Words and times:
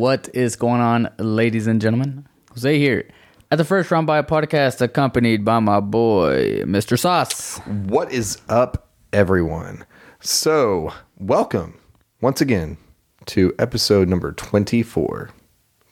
What 0.00 0.30
is 0.32 0.56
going 0.56 0.80
on, 0.80 1.10
ladies 1.18 1.66
and 1.66 1.78
gentlemen? 1.78 2.26
Jose 2.54 2.78
here 2.78 3.06
at 3.50 3.58
the 3.58 3.66
First 3.66 3.90
Round 3.90 4.06
Bye 4.06 4.22
podcast, 4.22 4.80
accompanied 4.80 5.44
by 5.44 5.58
my 5.58 5.80
boy, 5.80 6.62
Mr. 6.62 6.98
Sauce. 6.98 7.58
What 7.66 8.10
is 8.10 8.40
up, 8.48 8.88
everyone? 9.12 9.84
So, 10.20 10.90
welcome 11.18 11.78
once 12.22 12.40
again 12.40 12.78
to 13.26 13.54
episode 13.58 14.08
number 14.08 14.32
24. 14.32 15.28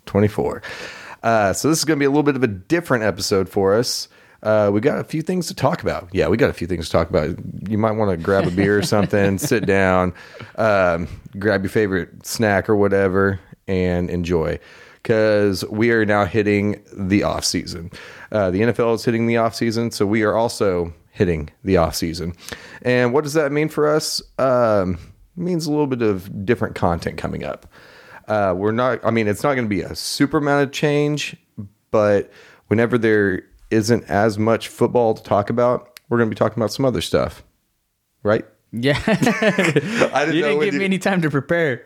24. 0.07 0.63
Uh, 1.23 1.53
so, 1.53 1.69
this 1.69 1.77
is 1.77 1.85
going 1.85 1.99
to 1.99 2.01
be 2.01 2.07
a 2.07 2.09
little 2.09 2.23
bit 2.23 2.35
of 2.35 2.43
a 2.43 2.47
different 2.47 3.05
episode 3.05 3.47
for 3.47 3.75
us. 3.75 4.09
Uh, 4.43 4.71
we 4.73 4.81
got 4.81 4.99
a 4.99 5.05
few 5.05 5.21
things 5.21 5.49
to 5.49 5.55
talk 5.55 5.83
about. 5.83 6.09
Yeah, 6.13 6.29
we 6.29 6.39
got 6.39 6.49
a 6.49 6.55
few 6.55 6.67
things 6.67 6.87
to 6.87 6.93
talk 6.93 7.11
about. 7.11 7.37
You 7.69 7.77
might 7.77 7.93
want 7.93 8.13
to 8.13 8.17
grab 8.17 8.47
a 8.47 8.51
beer 8.51 8.79
or 8.79 8.83
something, 8.83 9.37
sit 9.39 9.67
down, 9.67 10.15
um, 10.57 11.09
grab 11.39 11.63
your 11.63 11.71
favorite 11.71 12.25
snack 12.25 12.71
or 12.71 12.77
whatever, 12.77 13.41
and 13.69 14.11
enjoy. 14.11 14.59
Because 15.03 15.65
we 15.67 15.93
are 15.93 16.05
now 16.05 16.25
hitting 16.25 16.83
the 16.93 17.23
off 17.23 17.45
season. 17.45 17.91
Uh, 18.33 18.51
the 18.51 18.61
NFL 18.61 18.97
is 18.97 19.05
hitting 19.05 19.27
the 19.27 19.37
off 19.37 19.55
season, 19.55 19.91
so 19.91 20.05
we 20.05 20.23
are 20.23 20.35
also 20.35 20.93
hitting 21.13 21.51
the 21.63 21.77
off 21.77 21.95
season. 21.95 22.35
And 22.83 23.13
what 23.13 23.25
does 23.25 23.35
that 23.35 23.53
mean 23.53 23.69
for 23.69 23.89
us? 23.89 24.21
Um, 24.39 24.99
means 25.37 25.67
a 25.67 25.71
little 25.71 25.87
bit 25.87 26.03
of 26.03 26.45
different 26.45 26.75
content 26.75 27.17
coming 27.17 27.45
up. 27.45 27.67
Uh, 28.27 28.55
we're 28.57 28.73
not. 28.73 29.05
I 29.05 29.11
mean, 29.11 29.29
it's 29.29 29.43
not 29.43 29.55
going 29.55 29.65
to 29.65 29.69
be 29.69 29.81
a 29.81 29.95
super 29.95 30.39
amount 30.39 30.65
of 30.65 30.73
change, 30.73 31.37
but 31.91 32.31
whenever 32.67 32.99
there 32.99 33.43
isn't 33.71 34.05
as 34.05 34.39
much 34.39 34.69
football 34.69 35.15
to 35.15 35.23
talk 35.23 35.49
about, 35.49 36.01
we're 36.09 36.19
going 36.19 36.29
to 36.29 36.35
be 36.35 36.39
talking 36.39 36.59
about 36.59 36.73
some 36.73 36.85
other 36.85 37.01
stuff, 37.01 37.43
right? 38.23 38.45
Yeah. 38.73 39.01
I 39.07 40.27
you 40.27 40.43
didn't 40.43 40.61
give 40.61 40.75
me 40.75 40.85
any 40.85 40.99
time 40.99 41.23
to 41.23 41.31
prepare. 41.31 41.83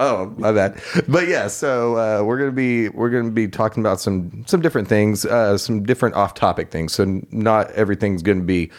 Oh, 0.00 0.32
my 0.38 0.50
bad. 0.50 0.80
But 1.08 1.28
yeah, 1.28 1.46
so 1.48 1.96
uh, 1.96 2.24
we're 2.24 2.38
gonna 2.38 2.52
be 2.52 2.88
we're 2.88 3.10
gonna 3.10 3.30
be 3.30 3.46
talking 3.46 3.82
about 3.82 4.00
some 4.00 4.44
some 4.46 4.62
different 4.62 4.88
things, 4.88 5.26
uh, 5.26 5.58
some 5.58 5.82
different 5.82 6.14
off 6.14 6.32
topic 6.32 6.70
things. 6.70 6.94
So 6.94 7.20
not 7.30 7.70
everything's 7.72 8.22
gonna 8.22 8.40
be, 8.40 8.70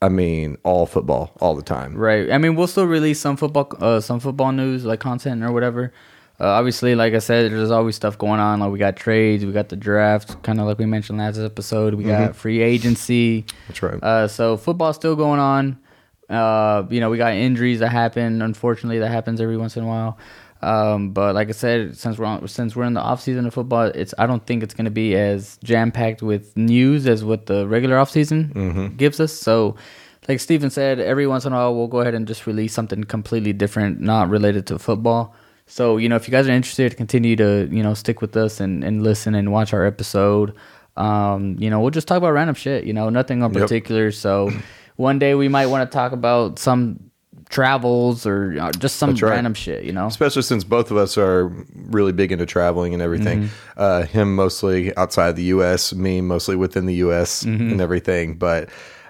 I 0.00 0.08
mean, 0.08 0.56
all 0.64 0.86
football 0.86 1.32
all 1.40 1.54
the 1.54 1.62
time. 1.62 1.94
Right. 1.94 2.32
I 2.32 2.38
mean, 2.38 2.56
we'll 2.56 2.68
still 2.68 2.86
release 2.86 3.20
some 3.20 3.36
football, 3.36 3.70
uh, 3.80 4.00
some 4.00 4.18
football 4.18 4.50
news, 4.50 4.86
like 4.86 4.98
content 4.98 5.44
or 5.44 5.52
whatever. 5.52 5.92
Uh, 6.40 6.46
obviously, 6.46 6.94
like 6.94 7.12
I 7.12 7.18
said, 7.18 7.52
there's 7.52 7.70
always 7.70 7.96
stuff 7.96 8.16
going 8.16 8.40
on. 8.40 8.60
Like 8.60 8.72
we 8.72 8.78
got 8.78 8.96
trades, 8.96 9.44
we 9.44 9.52
got 9.52 9.68
the 9.68 9.76
draft, 9.76 10.42
kind 10.42 10.58
of 10.58 10.66
like 10.66 10.78
we 10.78 10.86
mentioned 10.86 11.18
last 11.18 11.38
episode. 11.38 11.92
We 11.92 12.04
got 12.04 12.34
free 12.34 12.62
agency. 12.62 13.44
That's 13.68 13.82
right. 13.82 14.02
Uh, 14.02 14.26
so 14.26 14.56
football's 14.56 14.96
still 14.96 15.16
going 15.16 15.38
on. 15.38 15.78
Uh, 16.30 16.84
you 16.90 17.00
know, 17.00 17.10
we 17.10 17.18
got 17.18 17.32
injuries 17.34 17.80
that 17.80 17.88
happen. 17.88 18.40
Unfortunately, 18.42 19.00
that 19.00 19.10
happens 19.10 19.40
every 19.40 19.56
once 19.56 19.76
in 19.76 19.82
a 19.84 19.86
while. 19.86 20.16
Um, 20.62 21.10
but 21.12 21.34
like 21.34 21.48
I 21.48 21.52
said, 21.52 21.96
since 21.96 22.18
we're 22.18 22.26
on, 22.26 22.46
since 22.46 22.76
we're 22.76 22.84
in 22.84 22.92
the 22.94 23.00
off 23.00 23.20
season 23.22 23.46
of 23.46 23.54
football, 23.54 23.86
it's 23.86 24.14
I 24.18 24.26
don't 24.26 24.46
think 24.46 24.62
it's 24.62 24.74
going 24.74 24.84
to 24.84 24.90
be 24.90 25.16
as 25.16 25.58
jam 25.64 25.90
packed 25.90 26.22
with 26.22 26.54
news 26.56 27.06
as 27.06 27.24
what 27.24 27.46
the 27.46 27.66
regular 27.66 27.98
off 27.98 28.10
season 28.10 28.94
gives 28.96 29.20
us. 29.20 29.32
So, 29.32 29.76
like 30.28 30.38
Steven 30.38 30.68
said, 30.70 31.00
every 31.00 31.26
once 31.26 31.46
in 31.46 31.52
a 31.52 31.56
while 31.56 31.74
we'll 31.74 31.88
go 31.88 32.00
ahead 32.00 32.14
and 32.14 32.28
just 32.28 32.46
release 32.46 32.74
something 32.74 33.04
completely 33.04 33.54
different, 33.54 34.00
not 34.00 34.28
related 34.28 34.66
to 34.68 34.78
football. 34.78 35.34
So 35.66 35.96
you 35.96 36.08
know, 36.10 36.16
if 36.16 36.28
you 36.28 36.32
guys 36.32 36.46
are 36.46 36.52
interested, 36.52 36.90
to 36.90 36.96
continue 36.96 37.36
to 37.36 37.66
you 37.72 37.82
know 37.82 37.94
stick 37.94 38.20
with 38.20 38.36
us 38.36 38.60
and, 38.60 38.84
and 38.84 39.02
listen 39.02 39.34
and 39.34 39.50
watch 39.50 39.72
our 39.72 39.86
episode. 39.86 40.54
Um, 40.96 41.56
you 41.58 41.70
know, 41.70 41.80
we'll 41.80 41.90
just 41.90 42.06
talk 42.06 42.18
about 42.18 42.32
random 42.32 42.54
shit. 42.54 42.84
You 42.84 42.92
know, 42.92 43.08
nothing 43.08 43.38
in 43.42 43.50
Yep. 43.52 43.62
particular. 43.62 44.10
So 44.12 44.50
one 45.00 45.18
day 45.18 45.34
we 45.34 45.48
might 45.48 45.66
want 45.66 45.90
to 45.90 45.92
talk 45.92 46.12
about 46.12 46.58
some 46.58 47.10
travels 47.48 48.26
or 48.26 48.56
uh, 48.60 48.70
just 48.72 48.96
some 48.96 49.10
right. 49.10 49.22
random 49.22 49.54
shit. 49.54 49.82
You 49.84 49.92
know, 49.92 50.06
Especially 50.06 50.42
since 50.42 50.62
both 50.62 50.90
of 50.90 50.96
us 50.96 51.18
are 51.18 51.48
really 51.74 52.12
big 52.12 52.30
into 52.30 52.46
traveling 52.46 52.92
and 52.94 53.02
everything. 53.02 53.48
Uh, 53.76 54.02
him 54.02 54.34
mostly 54.34 54.94
outside 54.96 55.36
the 55.36 55.44
U.S., 55.44 55.92
me 55.94 56.20
mostly 56.20 56.54
within 56.54 56.86
the 56.86 56.96
U.S. 56.96 57.42
and 57.42 57.80
everything. 57.80 58.34
But 58.34 58.68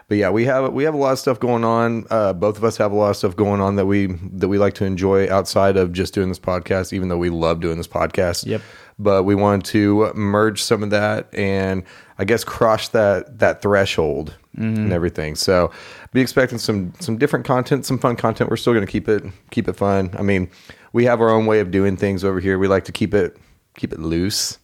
but 0.08 0.16
yeah, 0.16 0.30
we 0.30 0.44
have 0.44 0.72
we 0.72 0.84
have 0.84 0.94
a 0.94 0.96
lot 0.96 1.12
of 1.12 1.18
stuff 1.18 1.38
going 1.38 1.64
on. 1.64 2.06
Uh, 2.08 2.32
both 2.32 2.56
of 2.56 2.64
us 2.64 2.76
have 2.76 2.92
a 2.92 2.94
lot 2.94 3.10
of 3.10 3.16
stuff 3.16 3.36
going 3.36 3.60
on 3.60 3.76
that 3.76 3.86
we 3.86 4.06
that 4.06 4.48
we 4.48 4.58
like 4.58 4.74
to 4.74 4.84
enjoy 4.84 5.28
outside 5.30 5.76
of 5.76 5.92
just 5.92 6.14
doing 6.14 6.28
this 6.28 6.38
podcast. 6.38 6.92
Even 6.92 7.08
though 7.08 7.18
we 7.18 7.30
love 7.30 7.60
doing 7.60 7.76
this 7.76 7.88
podcast. 7.88 8.46
Yep. 8.46 8.62
But 8.98 9.24
we 9.24 9.34
wanted 9.34 9.64
to 9.66 10.12
merge 10.14 10.62
some 10.62 10.82
of 10.82 10.90
that 10.90 11.32
and 11.34 11.84
I 12.18 12.24
guess 12.24 12.44
cross 12.44 12.88
that 12.88 13.38
that 13.38 13.62
threshold 13.62 14.36
and 14.56 14.92
everything. 14.92 15.36
So 15.36 15.70
be 16.12 16.20
expecting 16.20 16.58
some 16.58 16.92
some 17.00 17.18
different 17.18 17.44
content, 17.44 17.86
some 17.86 17.98
fun 17.98 18.16
content. 18.16 18.50
We're 18.50 18.56
still 18.56 18.72
going 18.72 18.84
to 18.84 18.90
keep 18.90 19.08
it 19.08 19.22
keep 19.50 19.68
it 19.68 19.76
fun. 19.76 20.10
I 20.18 20.22
mean, 20.22 20.50
we 20.92 21.04
have 21.04 21.20
our 21.20 21.30
own 21.30 21.46
way 21.46 21.60
of 21.60 21.70
doing 21.70 21.96
things 21.96 22.24
over 22.24 22.40
here. 22.40 22.58
We 22.58 22.68
like 22.68 22.84
to 22.84 22.92
keep 22.92 23.14
it 23.14 23.36
keep 23.76 23.92
it 23.92 24.00
loose. 24.00 24.58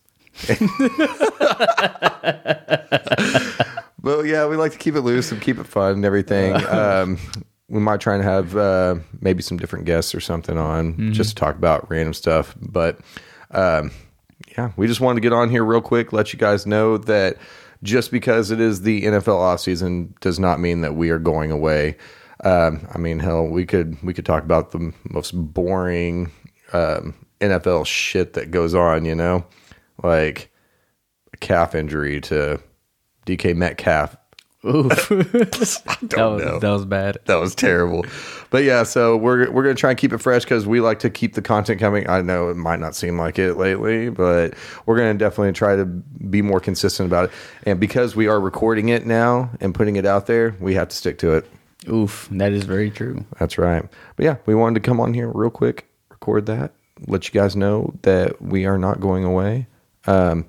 But 4.06 4.26
yeah, 4.26 4.46
we 4.46 4.54
like 4.54 4.70
to 4.70 4.78
keep 4.78 4.94
it 4.94 5.00
loose 5.00 5.32
and 5.32 5.42
keep 5.42 5.58
it 5.58 5.66
fun 5.66 5.94
and 5.94 6.04
everything. 6.04 6.54
Um, 6.70 7.18
we 7.68 7.80
might 7.80 8.00
try 8.00 8.14
and 8.14 8.22
have 8.22 8.56
uh, 8.56 8.94
maybe 9.20 9.42
some 9.42 9.56
different 9.56 9.86
guests 9.86 10.14
or 10.14 10.20
something 10.20 10.56
on 10.56 11.12
just 11.12 11.30
to 11.30 11.34
talk 11.34 11.56
about 11.56 11.90
random 11.90 12.14
stuff. 12.14 12.54
But 12.60 13.00
um, 13.50 13.90
yeah, 14.56 14.70
we 14.76 14.86
just 14.86 15.00
wanted 15.00 15.16
to 15.16 15.20
get 15.22 15.32
on 15.32 15.50
here 15.50 15.64
real 15.64 15.80
quick, 15.80 16.12
let 16.12 16.32
you 16.32 16.38
guys 16.38 16.66
know 16.66 16.98
that 16.98 17.38
just 17.82 18.10
because 18.10 18.50
it 18.50 18.60
is 18.60 18.82
the 18.82 19.02
NFL 19.02 19.38
offseason 19.38 20.18
does 20.20 20.38
not 20.38 20.60
mean 20.60 20.80
that 20.80 20.94
we 20.94 21.10
are 21.10 21.18
going 21.18 21.50
away. 21.50 21.96
Um, 22.44 22.86
I 22.92 22.98
mean, 22.98 23.18
hell, 23.18 23.46
we 23.46 23.66
could 23.66 24.02
we 24.02 24.12
could 24.12 24.26
talk 24.26 24.42
about 24.42 24.72
the 24.72 24.92
most 25.08 25.32
boring 25.32 26.30
um, 26.72 27.14
NFL 27.40 27.86
shit 27.86 28.34
that 28.34 28.50
goes 28.50 28.74
on. 28.74 29.04
You 29.04 29.14
know, 29.14 29.44
like 30.02 30.52
a 31.32 31.36
calf 31.38 31.74
injury 31.74 32.20
to 32.22 32.60
DK 33.26 33.56
Metcalf. 33.56 34.16
Oof. 34.66 35.08
that, 35.08 35.88
was, 36.16 36.44
know. 36.44 36.58
that 36.58 36.70
was 36.70 36.84
bad. 36.84 37.18
That 37.26 37.36
was 37.36 37.54
terrible. 37.54 38.04
But 38.50 38.64
yeah, 38.64 38.82
so 38.82 39.16
we're 39.16 39.50
we're 39.50 39.62
gonna 39.62 39.74
try 39.74 39.90
and 39.90 39.98
keep 39.98 40.12
it 40.12 40.18
fresh 40.18 40.44
because 40.44 40.66
we 40.66 40.80
like 40.80 41.00
to 41.00 41.10
keep 41.10 41.34
the 41.34 41.42
content 41.42 41.80
coming. 41.80 42.08
I 42.08 42.22
know 42.22 42.48
it 42.48 42.56
might 42.56 42.80
not 42.80 42.94
seem 42.94 43.18
like 43.18 43.38
it 43.38 43.54
lately, 43.54 44.08
but 44.10 44.54
we're 44.86 44.96
gonna 44.96 45.14
definitely 45.14 45.52
try 45.52 45.76
to 45.76 45.84
be 45.84 46.42
more 46.42 46.60
consistent 46.60 47.06
about 47.06 47.26
it. 47.26 47.30
And 47.64 47.78
because 47.80 48.16
we 48.16 48.26
are 48.26 48.40
recording 48.40 48.88
it 48.88 49.06
now 49.06 49.50
and 49.60 49.74
putting 49.74 49.96
it 49.96 50.06
out 50.06 50.26
there, 50.26 50.56
we 50.60 50.74
have 50.74 50.88
to 50.88 50.96
stick 50.96 51.18
to 51.18 51.34
it. 51.34 51.46
Oof, 51.88 52.28
that 52.32 52.52
is 52.52 52.64
very 52.64 52.90
true. 52.90 53.24
That's 53.38 53.58
right. 53.58 53.84
But 54.16 54.24
yeah, 54.24 54.36
we 54.46 54.54
wanted 54.54 54.82
to 54.82 54.88
come 54.88 55.00
on 55.00 55.14
here 55.14 55.28
real 55.28 55.50
quick, 55.50 55.86
record 56.10 56.46
that, 56.46 56.72
let 57.06 57.26
you 57.26 57.38
guys 57.38 57.54
know 57.54 57.94
that 58.02 58.40
we 58.42 58.66
are 58.66 58.78
not 58.78 59.00
going 59.00 59.24
away. 59.24 59.66
Um, 60.06 60.46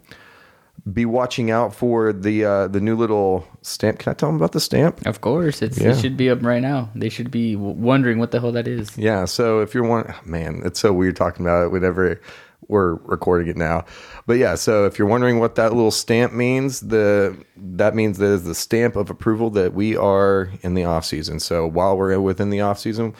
be 0.93 1.05
watching 1.05 1.51
out 1.51 1.73
for 1.73 2.13
the 2.13 2.45
uh, 2.45 2.67
the 2.67 2.79
new 2.79 2.95
little 2.95 3.47
stamp. 3.61 3.99
Can 3.99 4.11
I 4.11 4.13
tell 4.13 4.29
them 4.29 4.35
about 4.37 4.51
the 4.51 4.59
stamp? 4.59 5.05
Of 5.05 5.21
course, 5.21 5.61
it's 5.61 5.77
Yeah. 5.77 5.89
it 5.91 5.97
should 5.99 6.15
be 6.17 6.29
up 6.29 6.43
right 6.43 6.61
now. 6.61 6.89
They 6.95 7.09
should 7.09 7.31
be 7.31 7.53
w- 7.55 7.73
wondering 7.75 8.19
what 8.19 8.31
the 8.31 8.39
hell 8.39 8.51
that 8.53 8.67
is. 8.67 8.97
Yeah. 8.97 9.25
So 9.25 9.59
if 9.61 9.73
you're 9.73 9.87
one, 9.87 10.13
man, 10.25 10.61
it's 10.65 10.79
so 10.79 10.93
weird 10.93 11.15
talking 11.15 11.45
about 11.45 11.65
it 11.65 11.71
whenever 11.71 12.21
we're 12.69 12.95
recording 13.05 13.47
it 13.47 13.57
now. 13.57 13.85
But 14.25 14.37
yeah, 14.37 14.55
so 14.55 14.85
if 14.85 14.99
you're 14.99 15.07
wondering 15.07 15.39
what 15.39 15.55
that 15.55 15.73
little 15.73 15.91
stamp 15.91 16.33
means, 16.33 16.81
the 16.81 17.37
that 17.55 17.95
means 17.95 18.17
that 18.17 18.27
is 18.27 18.43
the 18.43 18.55
stamp 18.55 18.95
of 18.95 19.09
approval 19.09 19.49
that 19.51 19.73
we 19.73 19.95
are 19.97 20.49
in 20.61 20.73
the 20.73 20.83
off 20.85 21.05
season. 21.05 21.39
So 21.39 21.65
while 21.67 21.97
we're 21.97 22.19
within 22.19 22.49
the 22.49 22.61
off 22.61 22.79
season, 22.79 23.13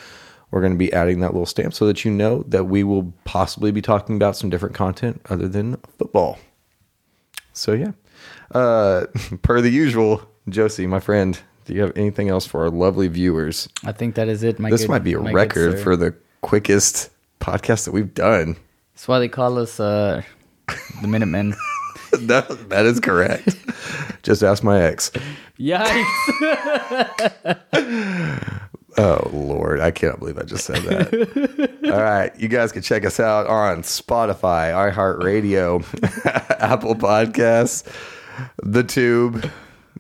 we're 0.52 0.62
going 0.62 0.74
to 0.74 0.78
be 0.78 0.92
adding 0.94 1.20
that 1.20 1.34
little 1.34 1.46
stamp 1.46 1.74
so 1.74 1.86
that 1.88 2.06
you 2.06 2.12
know 2.12 2.44
that 2.48 2.66
we 2.66 2.84
will 2.84 3.14
possibly 3.26 3.72
be 3.72 3.82
talking 3.82 4.16
about 4.16 4.36
some 4.38 4.50
different 4.50 4.76
content 4.76 5.22
other 5.30 5.48
than 5.48 5.78
football. 5.98 6.40
So 7.58 7.74
yeah, 7.74 7.92
uh, 8.54 9.08
per 9.42 9.62
the 9.62 9.70
usual, 9.70 10.22
Josie, 10.48 10.86
my 10.86 11.00
friend, 11.00 11.40
do 11.66 11.74
you 11.74 11.82
have 11.82 11.92
anything 11.98 12.30
else 12.30 12.46
for 12.46 12.62
our 12.62 12.70
lovely 12.70 13.08
viewers? 13.08 13.68
I 13.84 13.92
think 13.92 14.16
that 14.16 14.28
is 14.28 14.44
it. 14.44 14.60
My 14.60 14.70
this 14.70 14.82
good- 14.82 14.90
might 14.90 15.04
be 15.04 15.14
a 15.14 15.20
record 15.20 15.80
for 15.80 15.96
the 15.96 16.16
quickest 16.42 17.10
podcast 17.40 17.86
that 17.86 17.92
we've 17.92 18.14
done. 18.14 18.58
That's 18.94 19.08
why 19.08 19.20
they 19.20 19.28
call 19.28 19.58
us 19.58 19.80
uh, 19.80 20.22
the 21.02 21.08
Minutemen. 21.08 21.56
that, 22.12 22.70
that 22.70 22.86
is 22.86 23.00
correct. 23.00 23.56
Just 24.24 24.44
ask 24.44 24.64
my 24.64 24.82
ex. 24.82 25.12
Yikes! 25.60 26.04
Oh 28.98 29.30
Lord, 29.32 29.80
I 29.80 29.92
cannot 29.92 30.20
believe 30.20 30.40
I 30.40 30.44
just 30.44 30.66
said 30.66 30.82
that. 30.84 31.80
All 31.92 32.02
right, 32.02 32.32
you 32.40 32.48
guys 32.48 32.72
can 32.72 32.82
check 32.82 33.06
us 33.06 33.20
out 33.20 33.46
on 33.46 33.84
Spotify, 33.84 34.72
iHeartRadio, 34.92 35.84
Apple 36.60 36.96
Podcasts, 36.96 37.88
the 38.64 38.84
Tube. 38.84 39.52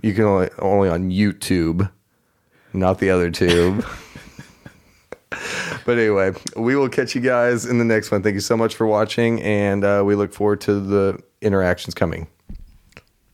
You 0.01 0.13
can 0.15 0.23
only 0.23 0.49
only 0.57 0.89
on 0.89 1.11
YouTube, 1.11 1.91
not 2.73 2.97
the 2.97 3.11
other 3.11 3.29
tube. 3.29 3.85
but 5.85 5.97
anyway, 5.97 6.33
we 6.55 6.75
will 6.75 6.89
catch 6.89 7.13
you 7.13 7.21
guys 7.21 7.65
in 7.65 7.77
the 7.77 7.85
next 7.85 8.09
one. 8.09 8.23
Thank 8.23 8.33
you 8.33 8.39
so 8.39 8.57
much 8.57 8.75
for 8.75 8.87
watching, 8.87 9.41
and 9.43 9.83
uh, 9.83 10.01
we 10.03 10.15
look 10.15 10.33
forward 10.33 10.61
to 10.61 10.79
the 10.79 11.21
interactions 11.41 11.93
coming. 11.93 12.27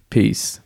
Peace. 0.09 0.59